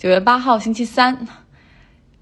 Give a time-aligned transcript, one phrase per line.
[0.00, 1.28] 九月八号，星期三。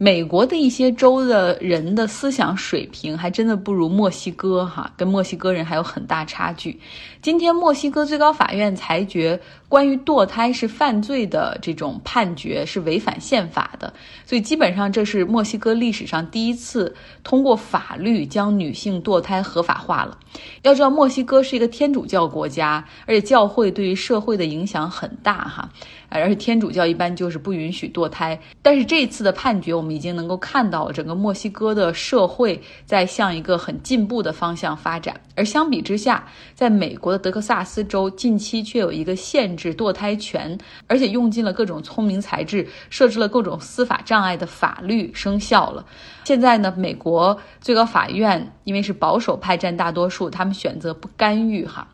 [0.01, 6.79] 美国的一些州的人的思想水平还真的不如墨西哥哈，跟墨西哥人还有很大差距。
[7.21, 13.93] 今天，墨西哥最高法院裁决关于堕胎是犯罪的这种判决是违反宪法的，
[14.25, 16.95] 所以基本上这是墨西哥历史上第一次
[17.25, 20.17] 通过法律将女性堕胎合法化了。
[20.63, 25.69] 要知道，墨西哥是一个天主教国家，而且教会对于社会的影响很大哈。
[26.11, 35.21] 而且天主教一般就是不允许堕胎，但是这次的判决，我们已经能够看到整个墨西哥的社会在向一个很进步的方向发展。
[35.35, 45.85] 而相比之下，在美国的德克萨斯州，近期却有一个限制堕胎权，而且用尽了各种聪明才智，设置了各种司法障碍的法律生效了。
[46.25, 51.87] 现在呢，美国最高法院因为是保守派占大多数，他们选择不干预哈。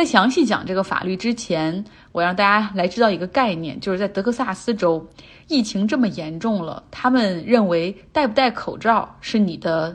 [0.00, 5.06] 在详细讲这个法律之前，我让大家来知道一个概念，就是在德克萨斯州，
[5.46, 9.94] 疫情这么严重了，他们认为戴不戴口罩是你的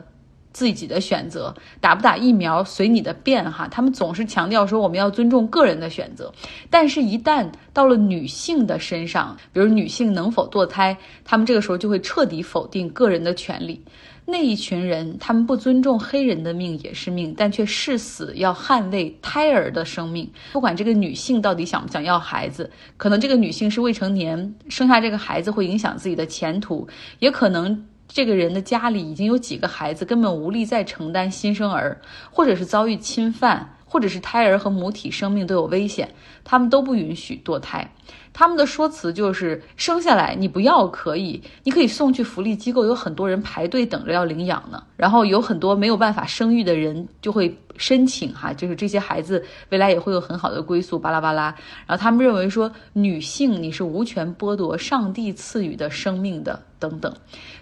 [0.52, 3.66] 自己的选择，打不打疫苗随你的便哈。
[3.66, 6.32] 他们总是强调说我们要尊重个人的选择，
[6.70, 13.82] 但是，一旦到了女性的身上，比如女性能否堕胎，他们这个时候就会彻底否定个人的权利。
[14.28, 20.28] 那一群人，他们不尊重黑人的命也是命，但却誓死要捍卫胎儿的生命。
[20.52, 26.88] 不管这个女性到底想不想要孩子，可能这个女性是未成年，生下这个孩子会影响自己的前途，
[27.20, 37.90] 也可能这个人的家里已经有几个孩子，根本无力再承担新生儿，或者是遭遇侵犯，或者是胎儿和母体生命都有危险，他们都不允许堕胎。
[38.34, 44.82] 他们的说辞就是生下来你不要可以，你可以送去福利机构，有很多人排队等着要领养呢。
[44.98, 51.44] 然后有很多没有办法生育的人就会申请哈，就是这些孩子未来也会有很好的归宿，巴拉巴拉。
[51.86, 57.10] 然后他们认为说女性你是无权剥夺上帝赐予的生命的等等。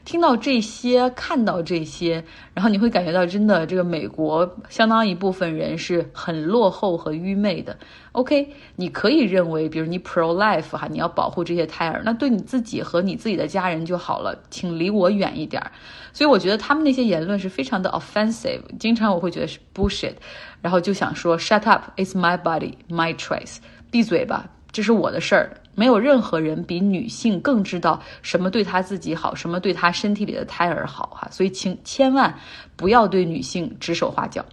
[0.04, 7.76] 听到这些，看到这些，然后你会感觉到真的这个美国相当一部分人是很落后和愚昧的。
[8.12, 15.70] OK，你可以认为，比如你 pro life 哈，你要保护这些胎儿，那对你自己和你自己的家人就好了，请离我远一点儿。
[16.14, 20.14] 所以我觉得他们那些言论是非常的 offensive，经常我会觉得是 bullshit，
[20.62, 23.56] 然后就想说 shut up，it's my body，my choice，
[23.90, 32.32] 闭嘴吧，这是我的事儿，没有任何人比女性更知道什么对她自己好，什么对她身体里的胎儿好哈，所以请千万
[32.76, 34.44] 不要对女性指手画脚。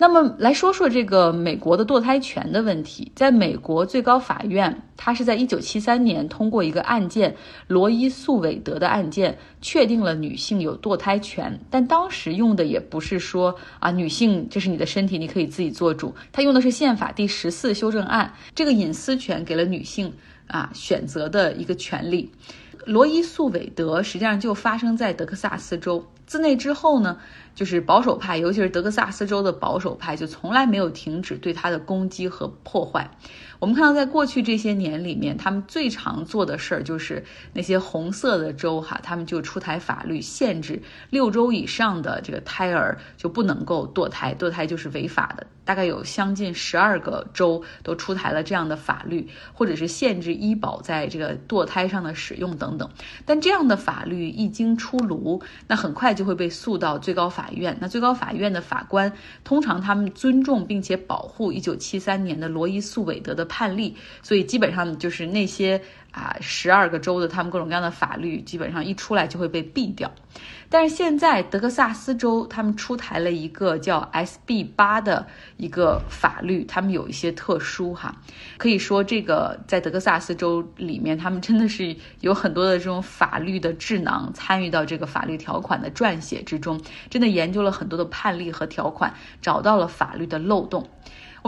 [0.00, 7.34] 那么来说说这个美国的堕胎权的问题，在美国最高法院，它是在一九七三年通过一个案件——
[7.66, 11.58] 罗伊诉韦德的案件，确定了女性有堕胎权。
[11.68, 16.14] 但当时用的也不是说啊，女性这是你的身体，你可以自己做主。
[16.30, 20.12] 他用的是宪法第十四修正案，这个隐私权给了女性
[20.46, 22.30] 啊选择的一个权利。
[22.86, 26.06] 罗伊诉韦德实际上就发生在德克萨斯州。
[26.28, 27.18] 自那之后呢？
[27.54, 33.10] 就是保守派，尤其是德克萨斯州的保守派，就从来没有停止对他的攻击和破坏。
[33.58, 37.24] 我们看到，在过去这些年里面，他们最常做的事儿就是
[37.54, 40.80] 那些红色的州哈，他们就出台法律限制
[41.10, 45.44] 六周以上的这个胎儿就不能够堕胎，堕胎就是违法的。
[45.64, 52.88] 大概有将近十二个州都出台了这样的法律，或者是限制医保在这个堕胎上的使用等等。
[53.26, 57.78] 但这样的法律一经出炉，那很快就会被诉到最高法院。
[57.80, 59.12] 那最高法院的法官
[59.44, 65.80] 通常他们尊重并且保护一九七三年的罗伊诉韦德的判例，所以基本上就是那些
[66.10, 70.10] 啊十二个州的他们各种各样的法律，基本上一出来就会被毙掉。
[70.70, 75.26] 但是现在德克萨斯州他们出台了一个叫 SB 八的
[75.56, 78.14] 一个法律，他们有一些特殊哈，
[78.58, 90.86] 可以说这个在德克萨斯州里面，他们真的是有很多的这种法律的智囊参与到这个法律条款的撰写之中，真的研究了很多的判例和条款，找到了法律的漏洞。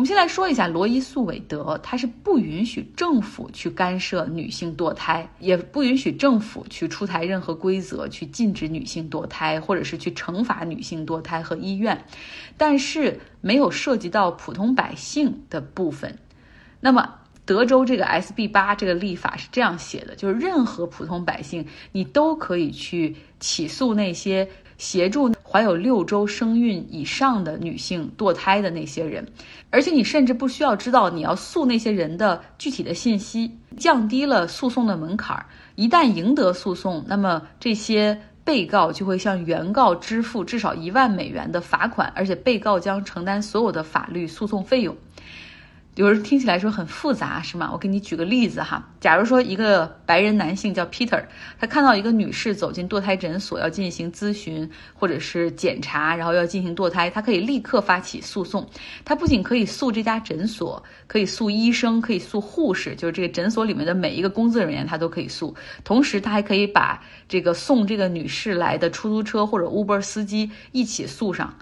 [0.00, 12.02] 我们先来说一下罗伊诉韦德，他是不允许政府去干涉女性堕胎，也不允许政府去出台任何规则去禁止女性堕胎，或者是去惩罚女性堕胎和医院，
[12.56, 16.16] 但是没有涉及到普通百姓的部分。
[16.80, 24.48] 那么德州这个 SB 八这个立法是这样写的，就是任何普通百姓，你都可以去起诉那些。
[24.80, 29.26] 协助怀有六周生孕以上的女性堕胎的那些人，
[29.68, 35.44] 而且你甚至不需要知道你要诉那些人的具体的信息，降低了诉讼的门槛儿。
[35.74, 44.96] 一旦赢得诉讼，那么这些被告就会向原告支付至少一万美元的罚款，而且被告将承担所有的法律诉讼费用。
[45.96, 47.68] 有人听起来说很复杂，是吗？
[47.72, 48.88] 我给你举个例子哈。
[49.00, 51.22] 假如说一个白人男性叫 Peter，
[51.58, 58.64] 他看到一个女士走进堕胎诊所要进行咨询或者是检查，然后要进行堕胎，他可以立刻发起诉讼。
[59.04, 65.54] 他不仅可以诉这家诊所，可以诉医生，可以诉护士，就是这个诊所里面的每一个工作人员，他都可以诉。
[65.82, 71.52] 同时，他还可以把这个送这个女士来的出租车或者 Uber 司机一起诉上，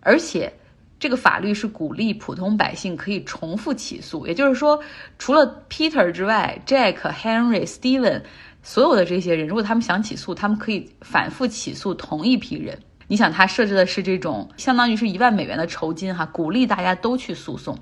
[0.00, 0.52] 而且。
[1.00, 4.78] 这个法律是鼓励普通百姓可以重复起诉，也就是说，
[5.18, 8.22] 除了 Peter 之外，Jack、Henry、Steven，
[8.62, 12.76] 所有的这些人，如果他们想起诉，他们可以反复起诉同一批人。
[13.06, 17.78] 你想，他设置的是这种相当于是一万美元的酬金，哈，鼓励大家都去诉讼。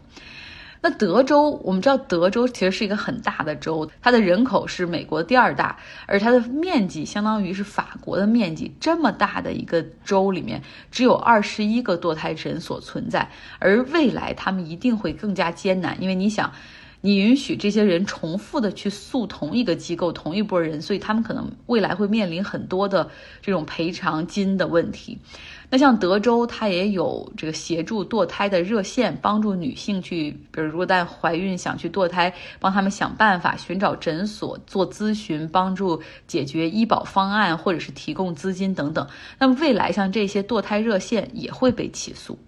[0.81, 8.75] 那德州，我们知道德州其实是一个很大的州，它的人口是美国第二大，而它的面积相当于是法国的面积。
[8.79, 16.53] 这么大的一个州里面，只有二十一个堕胎诊所存在，而未来他们一定会更加艰难，因为你想，
[17.01, 23.11] 你允许这些人重复的去诉同一个机构、同一波人，所以他们可能未来会面临很多的
[23.43, 25.19] 这种赔偿金的问题。
[25.69, 39.07] 那像德州，它也有这个协助堕胎的热线，帮助女性去，比如如果在怀孕想去堕胎，帮他们想办法寻找诊所做咨询，帮助解决医保方案，或者是提供资金等等。
[39.39, 42.39] 那么未来像这些堕胎热线也会被起诉。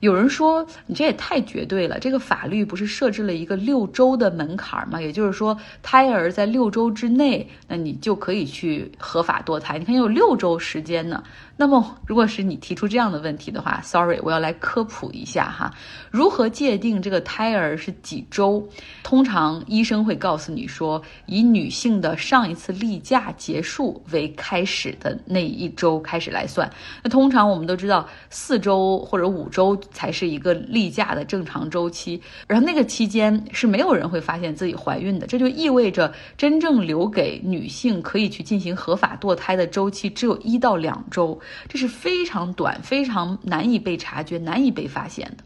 [0.00, 5.00] 有人说你这也太绝对了，这个法律不是设置了一个六周的门槛吗？
[5.00, 9.78] 也就是说，胎儿在六周之内，那你就可以去合法堕胎。
[9.78, 11.22] 你看有六周时间呢。
[11.56, 15.72] 那么，如果是你提出这样的问题的话，sorry，我要来科普一下哈，
[16.10, 18.68] 如何界定这个胎儿是几周？
[19.04, 26.68] 通常医生会告诉你说，以女性的上一次例假结束为开始的那一周开始来算。
[27.04, 41.38] 那通常我们都知道，四周或者五周才是一个例假的正常周期，然后那个期间是没有人会发现自己怀孕的，这就意味着真正留给女性可以去进行合法堕胎的周期只有一到两周。
[41.68, 45.44] 这是非常短、非常难以被察觉、难以被发现的。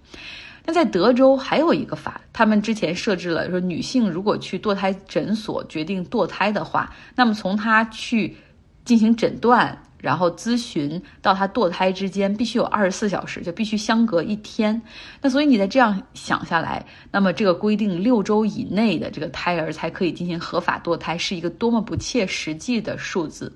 [0.66, 8.36] 那在德州还有一个法，他们之前设置了说，女性如果去堕胎诊所决定堕胎的话，那么从她去
[8.84, 14.80] 进行诊断，然后咨询到她堕胎之间，必须有二十四小时，就必须相隔一天。
[15.20, 23.52] 那所以你再这样想下来，那么这个规定六周以内的这个胎儿才可以进行合法堕胎，是一个多么不切实际的数字。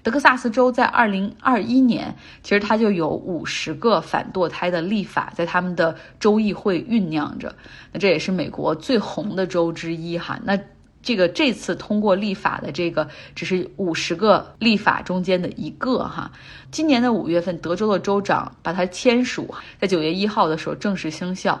[0.00, 7.54] 德克萨斯州在二零二一年，其实它就有五十个反堕胎的立法在他们的州议会酝酿着。
[7.92, 10.40] 那这也是美国最红的州之一哈。
[10.44, 10.58] 那
[11.02, 16.30] 这个这次通过立法的这个只是五十个立法中间的一个哈。
[16.70, 21.60] 今年的五月份，德州的州长把它签署，在九月一号的时候正式生效，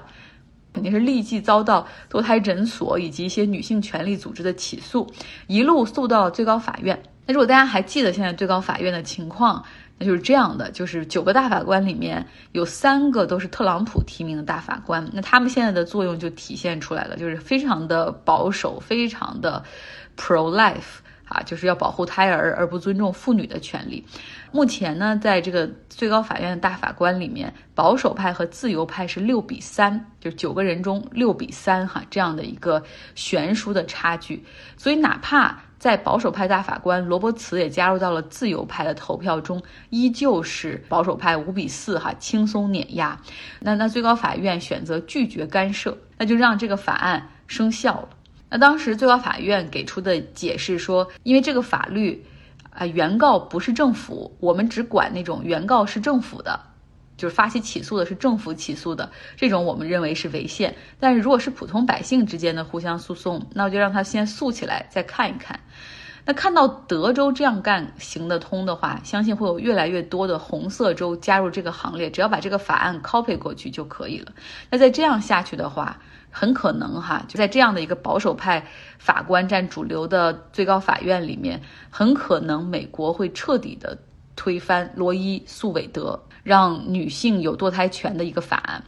[0.72, 5.10] 肯定是立即遭到堕胎诊所以及一些女性权利组织的起诉，
[5.46, 7.00] 一路诉到最高法院。
[7.26, 9.64] 那如果大家还记得现在最高法院的情况，
[9.98, 19.62] 那就是这样的：就是九个大法官里面有三个都是特朗普提名的大法官，那他们现在的作用就体现出来了，就是非常的保守，非常的
[20.16, 24.04] pro life 啊，就是要保护胎儿而不尊重妇女的权利。
[24.50, 32.82] 目前呢，在这个最高法院的大法官里面，保守派和自由派是六比三，就是九个人中六比三哈，这样的一个
[33.14, 34.42] 悬殊的差距。
[34.76, 43.20] 所以哪怕在保守派大法官罗伯茨也加入到了自由派的投票中，依旧是保守派五比四哈轻松碾压。
[43.60, 48.08] 那那最高法院选择拒绝干涉，那就让这个法案生效了。
[48.50, 52.24] 那当时最高法院给出的解释说，因为这个法律
[52.70, 56.58] 啊，原告不是政府，我们只管那种原告是政府的。
[57.18, 60.74] 就是发起起诉的是政府起诉的这种，我们认为是违宪。
[60.98, 65.60] 但是如果是普通百姓之间的互相诉讼，那我就让他先诉起来，再看一看。
[66.24, 72.10] 那看到德州这样干行得通的话，相信会有越来越多的红色州加入这个行列。
[72.10, 74.32] 只要把这个法案 copy 过去就可以了。
[74.70, 75.98] 那再这样下去的话，
[76.30, 78.66] 很可能哈，就在这样的一个保守派
[78.98, 83.96] 法官占主流的最高法院里面，很可能美国会彻底的
[84.38, 86.18] 推翻罗伊诉韦德。
[86.48, 88.82] 让女性有堕胎权的一个法案，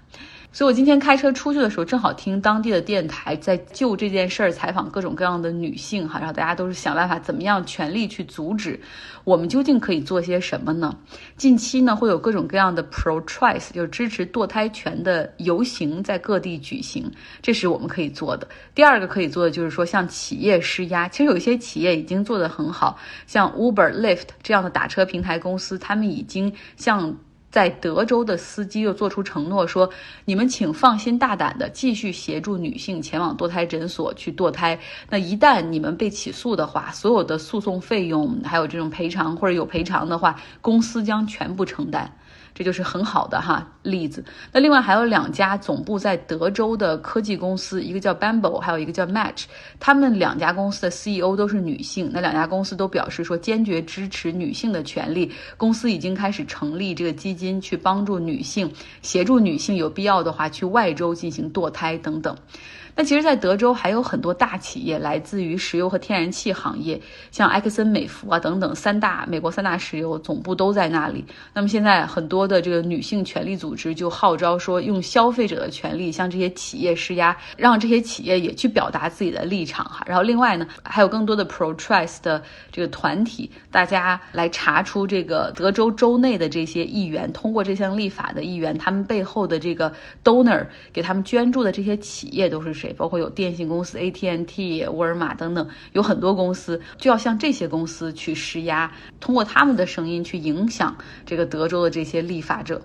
[0.53, 8.81] 所以我今天开车出去的时候，正好听当地的电台在就这件事儿采访各种各样的女性哈，然后大家都是想办法怎么样全力去阻止，
[9.23, 10.97] 我们究竟可以做些什么呢？
[11.37, 17.09] 近期呢会有各种各样的 pro choice，就是支持堕胎权的游行在各地举行，
[17.41, 18.49] 这是我们可以做的。
[18.75, 27.17] 第二个可以做的就是说向企业施压，其实有些企业已经做得很好，像 Uber、Lyft 这样的打车平台公司，他们已经向
[27.51, 29.91] 在德州的司机又做出承诺说
[30.25, 34.79] ：“你们请放心大胆的继续协助女性前往堕胎诊所去堕胎。
[35.09, 42.11] 那一旦你们被起诉的话，所有的诉讼费用还有这种赔偿或者有赔偿的话，公司将全部承担。”
[42.55, 44.25] 这就是很好的哈例子。
[44.53, 49.45] 那另外还有两家总部在德州的科技公司，一个叫 Bamboo，还有一个叫 Match。
[49.79, 52.11] 他们两家公司的 CEO 都是女性。
[52.13, 55.31] 那两家公司都表示说坚决支持女性的权利。
[55.57, 62.37] 公司已经开始成立这个基金，去帮助女性，协助女性有必要的话去外州进行堕胎等等。
[62.97, 71.25] 那其实，在德州还有很多大企业来自于石油和天然气行业，像埃克森美孚啊等等三大美国三大石油总部都在那里。
[71.55, 80.03] 那么现在很多的这个女性权利组织就号召说，用消费者的权利向这些企业施压，让这些企业也去表达自己的立场哈。
[80.07, 82.43] 然后另外呢，还有更多的 pro-choice 的
[82.73, 89.93] 这个团体，大家来查出这个德州州内的这些议员通过这项立法的议员，他们背后的这个
[90.25, 92.80] donor 给他们捐助的这些企业都是。
[92.81, 92.93] 谁？
[92.95, 100.97] 包括有电信公司 AT&T、沃尔玛等等，有很多公司就要向这些公司去施压，通过他们的声音去影响
[101.27, 102.81] 这个德州的这些立法者。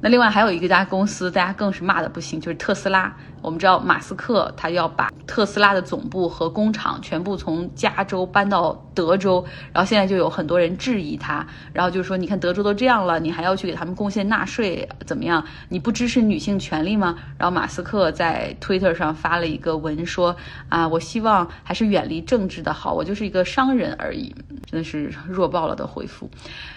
[0.00, 3.16] 那另外还有一个家公司，大家更是骂的不行，就是特斯拉。
[3.42, 15.44] 我们知道马斯克他要把特斯拉的总部和工厂全部从加州搬到德州，然后现在就有很多人质疑他，然后就说，你看德州都这样了，你还要去给他们贡献纳税，怎么样？
[15.68, 17.16] 你不支持女性权利吗？
[17.36, 20.34] 然后马斯克在 Twitter 上发了一个文说，
[20.68, 24.34] 啊，我希望还是远离政治的好，我就是一个商人而已，
[24.66, 26.28] 真的是弱爆了的回复。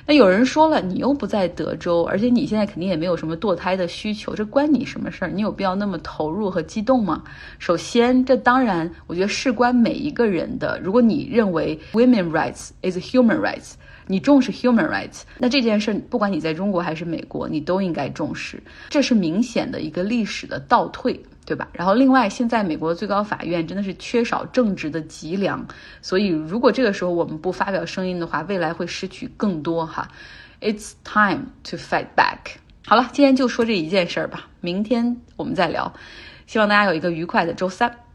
[0.06, 5.32] 那有人说了，你又不在德州，而且你现在肯定也没有什么堕胎的需求，这关你什么事儿？
[5.32, 6.50] 你有必要那么投入？
[6.51, 7.24] 和激动吗？
[7.58, 10.79] 首先，这当然，我觉得事关每一个人的。
[10.84, 13.75] 如果你认为 women rights is human rights，
[14.08, 18.62] 你重视 human rights，那这件事不管你在中国还是美国，你都应该重视。
[18.89, 21.70] 这是明显的一个历史的倒退，对吧？
[21.72, 25.65] 然后，另外，现在美国最高法院真的是缺少正直的脊梁，
[26.01, 30.08] 所以如果这个时候我们不发表声音的话，未来会失去更多哈。
[30.60, 32.58] It's time to fight back。
[32.86, 35.93] 好了，今天就说这一件事儿吧，明天我们再聊。
[36.48, 38.11] 希望大家有一个愉快的周三。